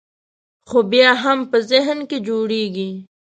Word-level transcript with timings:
خو 0.67 0.77
بیا 0.91 1.09
هم 1.23 1.39
په 1.51 1.57
ذهن 1.71 1.99
کې 2.09 2.17
جوړېږي. 2.27 2.89